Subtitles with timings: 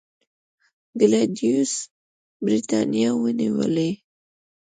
[0.97, 1.73] کلاډیوس
[2.45, 3.89] برېټانیا ونیوله